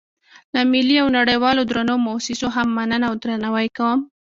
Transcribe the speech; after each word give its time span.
له 0.53 0.61
ملي 0.71 0.95
او 1.03 1.07
نړیوالو 1.17 1.67
درنو 1.69 1.95
موسسو 2.05 2.47
هم 2.55 2.67
مننه 2.77 3.05
او 3.09 3.13
درناوی 3.21 3.67
کوم. 3.77 3.99